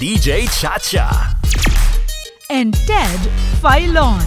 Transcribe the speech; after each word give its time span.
DJ 0.00 0.48
Chacha. 0.48 1.36
and 2.48 2.72
Ted 2.88 3.20
Filon. 3.60 4.24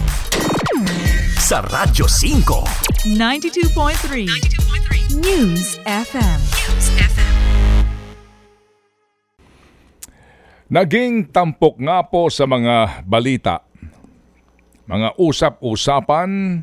Sa 1.34 1.66
Radyo 1.66 2.06
5. 2.06 3.10
92.3 3.18 5.18
News 5.18 5.82
FM. 5.82 6.40
Naging 10.70 11.34
tampok 11.34 11.82
nga 11.82 12.06
po 12.06 12.30
sa 12.30 12.46
mga 12.46 13.02
balita. 13.02 13.66
Mga 14.86 15.18
usap-usapan, 15.18 16.62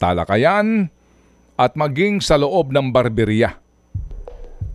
talakayan, 0.00 0.88
at 1.60 1.76
maging 1.76 2.24
sa 2.24 2.40
loob 2.40 2.72
ng 2.72 2.88
barberya. 2.88 3.63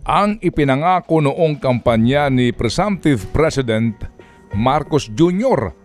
Ang 0.00 0.40
ipinangako 0.40 1.20
noong 1.20 1.60
kampanya 1.60 2.32
ni 2.32 2.56
Presumptive 2.56 3.28
President 3.36 3.92
Marcos 4.56 5.12
Jr. 5.12 5.76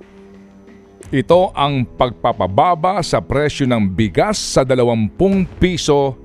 Ito 1.11 1.51
ang 1.51 1.83
pagpapababa 1.83 3.03
sa 3.03 3.19
presyo 3.19 3.67
ng 3.67 3.91
bigas 3.91 4.39
sa 4.39 4.63
20 4.63 5.11
piso 5.59 6.15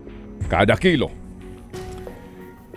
kada 0.46 0.78
kilo. 0.78 1.10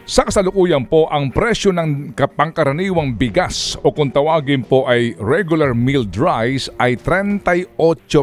Sa 0.04 0.26
kasalukuyan 0.28 0.84
po, 0.90 1.08
ang 1.08 1.32
presyo 1.32 1.72
ng 1.72 2.12
pangkaraniwang 2.18 3.16
bigas 3.16 3.80
o 3.86 3.94
kung 3.94 4.12
tawagin 4.12 4.66
po 4.66 4.84
ay 4.90 5.16
regular 5.22 5.72
milled 5.78 6.12
rice 6.18 6.68
ay 6.82 6.98
38 7.00 7.70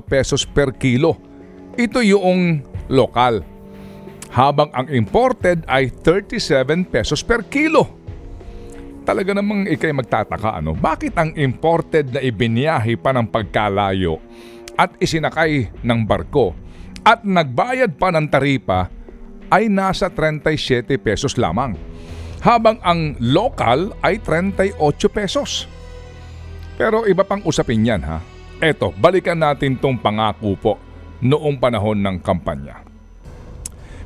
pesos 0.04 0.42
per 0.44 0.74
kilo. 0.76 1.16
Ito 1.78 2.02
yung 2.02 2.66
lokal. 2.90 3.59
Habang 4.30 4.70
ang 4.70 4.86
imported 4.94 5.66
ay 5.66 5.90
37 5.90 6.86
pesos 6.86 7.20
per 7.26 7.50
kilo. 7.50 7.98
Talaga 9.02 9.34
namang 9.34 9.66
ikay 9.66 9.90
magtataka 9.90 10.62
ano, 10.62 10.70
bakit 10.76 11.18
ang 11.18 11.34
imported 11.34 12.14
na 12.14 12.22
ibinyahe 12.22 12.94
pa 12.94 13.10
ng 13.10 13.26
pagkalayo 13.26 14.22
at 14.78 14.94
isinakay 15.02 15.74
ng 15.82 16.00
barko 16.06 16.54
at 17.02 17.26
nagbayad 17.26 17.96
pa 17.98 18.14
ng 18.14 18.30
taripa 18.30 18.86
ay 19.50 19.66
nasa 19.66 20.06
37 20.06 20.94
pesos 21.02 21.34
lamang. 21.34 21.74
Habang 22.40 22.78
ang 22.86 23.18
local 23.18 23.92
ay 24.00 24.22
38 24.22 24.78
pesos. 25.10 25.66
Pero 26.78 27.04
iba 27.04 27.26
pang 27.26 27.42
usapin 27.44 27.84
yan 27.84 28.00
ha. 28.06 28.22
Eto, 28.62 28.94
balikan 28.96 29.36
natin 29.36 29.76
tong 29.76 29.98
pangako 30.00 30.56
po 30.56 30.72
noong 31.20 31.60
panahon 31.60 32.00
ng 32.00 32.16
kampanya. 32.24 32.89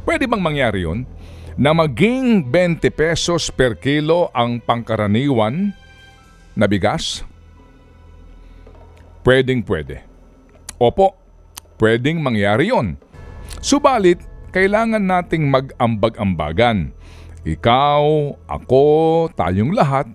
Pwede 0.05 0.29
bang 0.29 0.45
mangyari 0.45 0.85
yun? 0.85 1.09
Na 1.57 1.73
maging 1.73 2.53
20 2.53 2.93
pesos 2.93 3.49
per 3.49 3.81
kilo 3.81 4.29
ang 4.37 4.61
pangkaraniwan 4.61 5.73
na 6.53 6.69
bigas? 6.69 7.25
Pwedeng 9.25 9.65
pwede. 9.65 10.05
Opo, 10.77 11.17
pwedeng 11.81 12.21
mangyari 12.21 12.69
yon. 12.69 13.01
Subalit, 13.65 14.21
kailangan 14.53 15.01
nating 15.01 15.49
mag-ambag-ambagan. 15.49 16.93
Ikaw, 17.49 18.05
ako, 18.45 18.85
tayong 19.33 19.73
lahat 19.73 20.09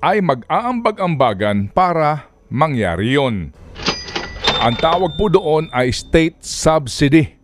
ay 0.00 0.24
mag-aambag-ambagan 0.24 1.68
para 1.76 2.32
mangyari 2.48 3.14
yon. 3.14 3.52
Ang 4.58 4.74
tawag 4.80 5.14
po 5.14 5.30
doon 5.30 5.70
ay 5.70 5.92
state 5.94 6.40
subsidy. 6.42 7.37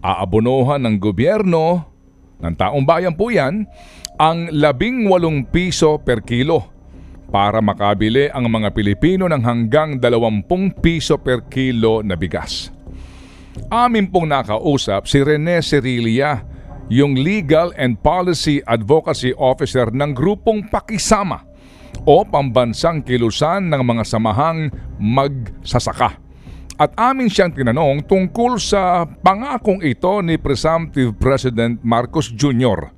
Aabonohan 0.00 0.84
ng 0.84 0.96
gobyerno, 1.00 1.84
ng 2.40 2.54
taong 2.56 2.84
bayan 2.84 3.16
po 3.16 3.32
yan, 3.32 3.64
ang 4.16 4.48
labing 4.52 5.08
walong 5.08 5.44
piso 5.48 6.00
per 6.00 6.24
kilo 6.24 6.72
para 7.28 7.58
makabili 7.60 8.30
ang 8.30 8.48
mga 8.48 8.72
Pilipino 8.72 9.26
ng 9.26 9.42
hanggang 9.42 9.98
20 9.98 10.46
piso 10.80 11.20
per 11.20 11.48
kilo 11.50 12.00
na 12.00 12.14
bigas. 12.14 12.70
Amin 13.72 14.08
pong 14.12 14.30
nakausap 14.30 15.08
si 15.08 15.20
Rene 15.24 15.64
Cerilia, 15.64 16.44
yung 16.86 17.18
Legal 17.18 17.74
and 17.74 17.98
Policy 17.98 18.62
Advocacy 18.62 19.34
Officer 19.34 19.90
ng 19.90 20.14
grupong 20.14 20.70
Pakisama 20.70 21.42
o 22.06 22.22
pambansang 22.22 23.02
kilusan 23.02 23.66
ng 23.72 23.82
mga 23.82 24.04
samahang 24.06 24.70
magsasaka. 25.00 26.25
At 26.76 26.92
amin 27.00 27.32
siyang 27.32 27.56
tinanong 27.56 28.04
tungkol 28.04 28.60
sa 28.60 29.08
pangakong 29.08 29.80
ito 29.80 30.20
ni 30.20 30.36
Presumptive 30.36 31.16
President 31.16 31.80
Marcos 31.80 32.28
Jr. 32.28 32.92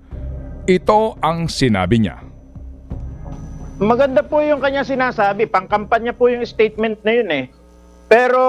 Ito 0.66 1.14
ang 1.22 1.46
sinabi 1.46 2.02
niya. 2.02 2.18
Maganda 3.78 4.26
po 4.26 4.42
yung 4.42 4.58
kanya 4.58 4.82
sinasabi. 4.82 5.46
Pangkampanya 5.46 6.10
po 6.10 6.26
yung 6.26 6.42
statement 6.42 6.98
na 7.06 7.12
yun 7.14 7.30
eh. 7.30 7.44
Pero 8.10 8.42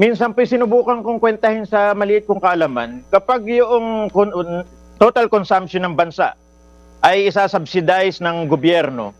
minsan 0.00 0.32
po 0.32 0.40
sinubukan 0.48 1.04
kong 1.04 1.20
kwentahin 1.20 1.68
sa 1.68 1.92
maliit 1.92 2.24
kong 2.24 2.40
kaalaman, 2.40 3.04
kapag 3.12 3.44
yung 3.52 4.08
total 4.96 5.28
consumption 5.28 5.84
ng 5.84 5.92
bansa 5.92 6.32
ay 7.04 7.28
isasubsidize 7.28 8.24
ng 8.24 8.48
gobyerno, 8.48 9.12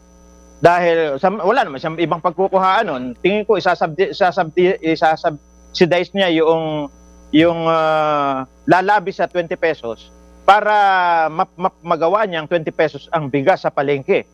dahil 0.63 1.19
sa, 1.19 1.33
wala 1.33 1.67
naman 1.67 1.81
siyang 1.83 1.99
ibang 1.99 2.23
pagkukuhaan 2.23 2.87
nun, 2.87 3.03
tingin 3.19 3.43
ko 3.43 3.59
isasubdi, 3.59 4.15
isasubdi, 4.15 4.79
isasubsidize 4.81 6.15
niya 6.15 6.31
yung, 6.43 6.89
yung 7.35 7.67
ah, 7.67 8.47
lalabi 8.65 9.11
sa 9.11 9.27
20 9.27 9.51
pesos 9.59 10.15
para 10.45 11.27
map, 11.33 11.51
map, 11.57 11.75
magawa 11.81 12.29
niyang 12.29 12.47
20 12.47 12.69
pesos 12.71 13.03
ang 13.11 13.33
bigas 13.33 13.65
sa 13.65 13.73
palengke. 13.73 14.29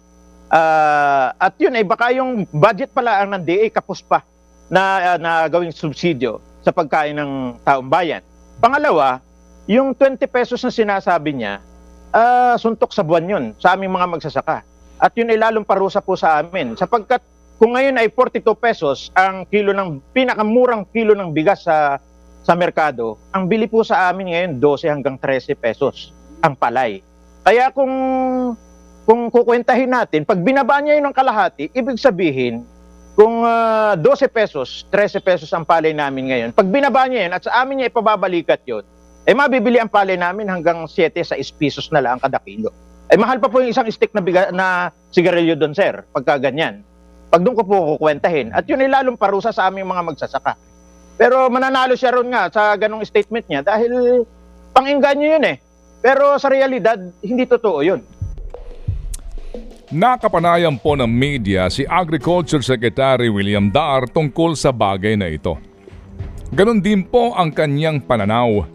Ah, 0.51 1.33
at 1.39 1.55
yun 1.57 1.75
ay 1.75 1.87
baka 1.87 2.11
yung 2.11 2.45
budget 2.51 2.91
pala 2.91 3.23
ang 3.23 3.35
ng 3.35 3.43
DA 3.47 3.71
kapos 3.71 4.03
pa 4.03 4.27
na, 4.71 5.15
na 5.19 5.47
gawing 5.51 5.75
subsidyo 5.75 6.43
sa 6.61 6.71
pagkain 6.71 7.17
ng 7.17 7.59
taong 7.67 7.89
bayan. 7.89 8.23
Pangalawa, 8.61 9.25
yung 9.65 9.97
20 9.97 10.21
pesos 10.31 10.61
na 10.63 10.71
sinasabi 10.71 11.35
niya, 11.35 11.59
ah, 12.15 12.55
suntok 12.55 12.95
sa 12.95 13.03
buwan 13.03 13.27
yun 13.27 13.45
sa 13.59 13.75
aming 13.75 13.91
mga 13.91 14.07
magsasaka. 14.11 14.70
At 15.01 15.17
yun 15.17 15.33
ay 15.33 15.41
lalong 15.41 15.65
parusa 15.65 16.05
po 16.05 16.13
sa 16.13 16.45
amin. 16.45 16.77
Sapagkat 16.77 17.25
kung 17.57 17.73
ngayon 17.73 17.97
ay 17.97 18.13
42 18.13 18.45
pesos 18.61 19.09
ang 19.17 19.49
kilo 19.49 19.73
ng 19.73 20.01
pinakamurang 20.13 20.85
kilo 20.93 21.17
ng 21.17 21.33
bigas 21.33 21.65
sa 21.65 21.97
sa 22.41 22.57
merkado, 22.57 23.21
ang 23.33 23.45
bili 23.49 23.69
po 23.69 23.85
sa 23.85 24.09
amin 24.09 24.33
ngayon 24.33 24.53
12 24.61 24.93
hanggang 24.93 25.17
13 25.17 25.57
pesos 25.57 26.13
ang 26.41 26.57
palay. 26.57 27.05
Kaya 27.45 27.73
kung 27.73 27.93
kung 29.05 29.29
kukwentahin 29.33 29.89
natin, 29.89 30.25
pag 30.29 30.41
binaba 30.41 30.81
niya 30.81 31.01
yun 31.01 31.09
ng 31.09 31.17
kalahati, 31.17 31.73
ibig 31.73 31.99
sabihin, 31.99 32.65
kung 33.17 33.43
ah, 33.45 33.97
12 33.97 34.29
pesos, 34.31 34.89
13 34.93 35.21
pesos 35.21 35.51
ang 35.53 35.65
palay 35.65 35.93
namin 35.93 36.33
ngayon, 36.33 36.51
pag 36.53 36.69
binaba 36.69 37.05
niya 37.09 37.29
yun 37.29 37.33
at 37.37 37.43
sa 37.45 37.65
amin 37.65 37.83
niya 37.83 37.91
ipababalikat 37.93 38.61
yun, 38.69 38.85
eh 39.29 39.37
mabibili 39.37 39.77
ang 39.77 39.91
palay 39.91 40.17
namin 40.17 40.49
hanggang 40.49 40.89
7 40.89 41.13
sa 41.25 41.37
6 41.37 41.61
pesos 41.61 41.87
na 41.93 42.01
lang 42.01 42.17
kada 42.17 42.41
kilo. 42.41 42.73
Eh 43.11 43.19
mahal 43.19 43.43
pa 43.43 43.51
po 43.51 43.59
yung 43.59 43.75
isang 43.75 43.91
stick 43.91 44.15
na, 44.15 44.23
biga, 44.23 44.55
na 44.55 44.95
sigarilyo 45.11 45.59
doon, 45.59 45.75
sir, 45.75 46.07
pagka 46.15 46.39
ganyan. 46.39 46.87
Pag 47.27 47.43
doon 47.43 47.59
ko 47.59 47.63
po 47.67 47.77
kukwentahin. 47.99 48.55
At 48.55 48.71
yun 48.71 48.87
ay 48.87 48.91
lalong 48.91 49.19
parusa 49.19 49.51
sa 49.51 49.67
aming 49.67 49.91
mga 49.91 50.15
magsasaka. 50.15 50.55
Pero 51.19 51.51
mananalo 51.51 51.99
siya 51.99 52.15
ron 52.15 52.31
nga 52.31 52.47
sa 52.49 52.79
ganong 52.79 53.03
statement 53.03 53.51
niya 53.51 53.67
dahil 53.67 54.23
panginggan 54.71 55.19
yun 55.19 55.43
eh. 55.43 55.59
Pero 56.01 56.39
sa 56.39 56.49
realidad, 56.49 56.97
hindi 57.21 57.45
totoo 57.45 57.83
yun. 57.83 58.01
Nakapanayan 59.91 60.79
po 60.79 60.95
ng 60.95 61.11
media 61.11 61.67
si 61.67 61.83
Agriculture 61.83 62.63
Secretary 62.63 63.27
William 63.27 63.75
Dar 63.75 64.07
tungkol 64.07 64.55
sa 64.55 64.71
bagay 64.71 65.19
na 65.19 65.27
ito. 65.27 65.59
Ganon 66.55 66.79
din 66.79 67.03
po 67.03 67.35
ang 67.35 67.51
kanyang 67.51 67.99
pananaw. 68.07 68.71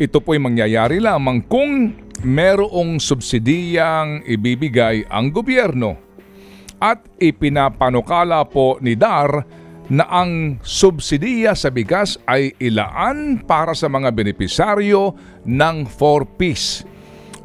Ito 0.00 0.16
po'y 0.20 0.40
mangyayari 0.40 0.96
lamang 0.96 1.44
kung 1.44 1.92
merong 2.24 3.02
subsidiyang 3.02 4.24
ibibigay 4.24 5.04
ang 5.10 5.34
gobyerno. 5.34 5.98
At 6.76 7.04
ipinapanukala 7.16 8.44
po 8.48 8.76
ni 8.84 8.92
Dar 8.94 9.44
na 9.88 10.04
ang 10.10 10.58
subsidiya 10.60 11.54
sa 11.54 11.70
bigas 11.70 12.18
ay 12.26 12.52
ilaan 12.58 13.40
para 13.46 13.72
sa 13.72 13.86
mga 13.86 14.12
benepisaryo 14.12 15.14
ng 15.46 15.76
4Ps 15.86 16.84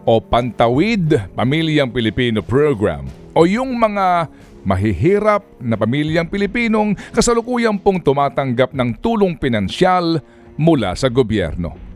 o 0.04 0.18
Pantawid 0.18 1.31
Pamilyang 1.38 1.94
Pilipino 1.94 2.42
Program 2.42 3.06
o 3.38 3.46
yung 3.46 3.78
mga 3.78 4.28
mahihirap 4.66 5.62
na 5.62 5.78
pamilyang 5.78 6.30
Pilipinong 6.30 6.98
kasalukuyang 7.13 7.81
pong 7.81 8.01
tumatanggap 8.01 8.74
ng 8.74 9.00
tulong 9.01 9.38
pinansyal 9.38 10.22
mula 10.57 10.94
sa 10.94 11.10
gobyerno. 11.10 11.91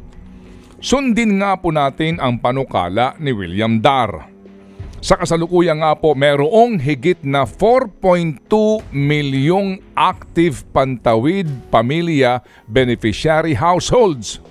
Sundin 0.85 1.41
nga 1.41 1.57
po 1.57 1.73
natin 1.73 2.21
ang 2.21 2.37
panukala 2.37 3.17
ni 3.17 3.33
William 3.33 3.81
Dar. 3.81 4.29
Sa 5.01 5.17
kasalukuyan 5.17 5.81
nga 5.81 5.97
po, 5.97 6.13
merong 6.13 6.77
higit 6.77 7.17
na 7.25 7.41
4.2 7.49 8.85
milyong 8.93 9.81
active 9.97 10.61
Pantawid 10.69 11.49
Pamilya 11.73 12.45
Beneficiary 12.69 13.57
Households 13.57 14.45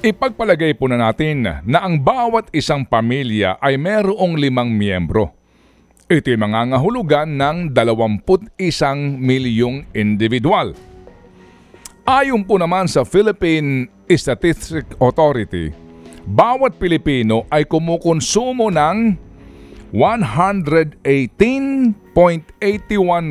Ipagpalagay 0.00 0.80
po 0.80 0.88
na 0.88 0.96
natin 0.96 1.44
na 1.44 1.78
ang 1.84 2.00
bawat 2.00 2.48
isang 2.56 2.88
pamilya 2.88 3.60
ay 3.60 3.76
merong 3.76 4.32
limang 4.40 4.72
miyembro. 4.72 5.28
Ito'y 6.08 6.40
mangangahulugan 6.40 7.36
ng 7.36 7.76
21 7.76 8.56
milyong 9.20 9.92
individual. 9.92 10.72
Ayon 12.10 12.42
po 12.42 12.58
naman 12.58 12.90
sa 12.90 13.06
Philippine 13.06 13.86
Statistics 14.10 14.98
Authority, 14.98 15.70
bawat 16.26 16.74
Pilipino 16.74 17.46
ay 17.54 17.62
kumukonsumo 17.62 18.66
ng 18.66 19.14
118.81 19.94 21.94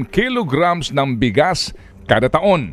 kilograms 0.07 0.95
ng 0.95 1.19
bigas 1.19 1.75
kada 2.07 2.31
taon. 2.31 2.71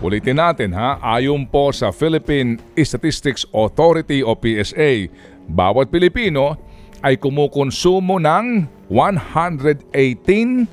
Ulitin 0.00 0.40
natin 0.40 0.72
ha, 0.72 0.96
ayon 1.04 1.44
po 1.44 1.76
sa 1.76 1.92
Philippine 1.92 2.56
Statistics 2.80 3.44
Authority 3.52 4.24
o 4.24 4.32
PSA, 4.32 5.12
bawat 5.44 5.92
Pilipino 5.92 6.56
ay 7.04 7.20
kumukonsumo 7.20 8.16
ng 8.16 8.64
118.81 8.88 10.64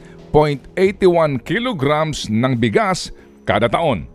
kilograms 1.44 2.32
ng 2.32 2.56
bigas 2.56 3.12
kada 3.44 3.68
taon. 3.68 4.13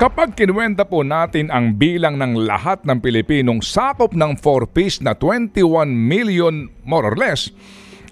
Kapag 0.00 0.32
kinuwenta 0.32 0.88
po 0.88 1.04
natin 1.04 1.52
ang 1.52 1.76
bilang 1.76 2.16
ng 2.16 2.48
lahat 2.48 2.88
ng 2.88 3.04
Pilipinong 3.04 3.60
sakop 3.60 4.16
ng 4.16 4.32
4-piece 4.32 5.04
na 5.04 5.12
21 5.12 5.60
million 5.92 6.72
more 6.88 7.12
or 7.12 7.16
less, 7.20 7.52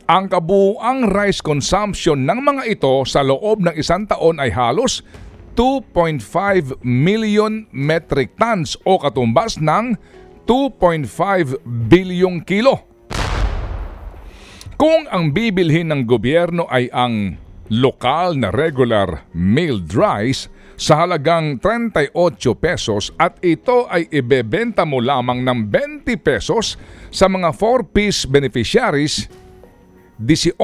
ang 0.04 0.28
kabuuang 0.28 1.08
rice 1.08 1.40
consumption 1.40 2.28
ng 2.28 2.44
mga 2.44 2.76
ito 2.76 2.92
sa 3.08 3.24
loob 3.24 3.64
ng 3.64 3.72
isang 3.72 4.04
taon 4.04 4.36
ay 4.36 4.52
halos 4.52 5.00
2.5 5.56 6.76
million 6.84 7.64
metric 7.72 8.36
tons 8.36 8.76
o 8.84 9.00
katumbas 9.00 9.56
ng 9.56 9.96
2.5 10.44 11.08
bilyong 11.88 12.44
kilo. 12.44 12.84
Kung 14.76 15.08
ang 15.08 15.32
bibilhin 15.32 15.88
ng 15.88 16.04
gobyerno 16.04 16.68
ay 16.68 16.92
ang 16.92 17.40
lokal 17.72 18.36
na 18.36 18.52
regular 18.52 19.24
milled 19.32 19.88
rice, 19.96 20.52
sa 20.78 21.02
halagang 21.02 21.58
38 21.58 22.14
pesos 22.54 23.10
at 23.18 23.34
ito 23.42 23.90
ay 23.90 24.06
ibebenta 24.14 24.86
mo 24.86 25.02
lamang 25.02 25.42
ng 25.42 25.66
20 25.66 26.06
pesos 26.22 26.78
sa 27.10 27.26
mga 27.26 27.50
4-piece 27.50 28.30
beneficiaries, 28.30 29.26
18 30.22 30.54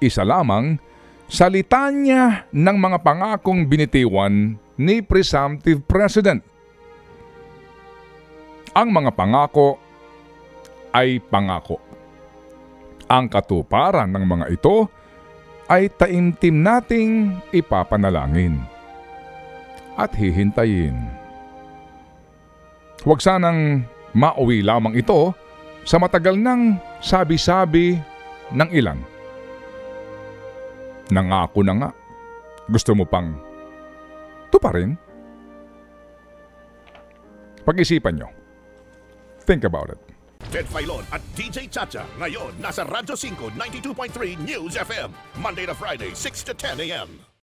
isa 0.03 0.27
lamang 0.27 0.83
sa 1.31 1.47
litanya 1.47 2.51
ng 2.51 2.75
mga 2.75 2.99
pangakong 3.07 3.71
binitiwan 3.71 4.59
ni 4.75 4.99
presumptive 4.99 5.79
president. 5.87 6.43
Ang 8.75 8.91
mga 8.91 9.15
pangako 9.15 9.79
ay 10.91 11.23
pangako. 11.23 11.79
Ang 13.07 13.31
katuparan 13.31 14.11
ng 14.11 14.25
mga 14.27 14.47
ito 14.59 14.91
ay 15.71 15.87
taimtim 15.87 16.67
nating 16.67 17.39
ipapanalangin 17.55 18.80
at 19.97 20.15
hihintayin. 20.15 20.95
Huwag 23.03 23.25
sanang 23.25 23.89
mauwi 24.13 24.61
lamang 24.61 24.99
ito 24.99 25.33
sa 25.89 25.97
matagal 25.97 26.37
ng 26.37 26.77
sabi-sabi 27.01 27.97
ng 28.53 28.69
ilan. 28.77 29.01
Nangako 31.11 31.65
na 31.65 31.75
nga. 31.75 31.91
Gusto 32.71 32.95
mo 32.95 33.03
pang 33.09 33.35
tuparin? 34.53 34.95
Pag-isipan 37.67 38.21
nyo. 38.21 38.29
Think 39.43 39.67
about 39.67 39.91
it. 39.91 40.01
Ted 40.51 40.67
Filon 40.67 41.07
at 41.15 41.23
DJ 41.39 41.71
Chacha. 41.71 42.03
Ngayon, 42.19 42.59
nasa 42.59 42.83
Radyo 42.83 43.15
5, 43.15 43.55
92.3 43.55 44.43
News 44.43 44.75
FM. 44.75 45.15
Monday 45.39 45.67
to 45.67 45.75
Friday, 45.79 46.11
6 46.11 46.43
to 46.51 46.55
10 46.55 46.81
a.m. 46.91 47.30